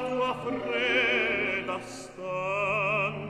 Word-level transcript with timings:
tua 0.00 0.34
fredda 0.34 1.78
stanza. 1.80 3.26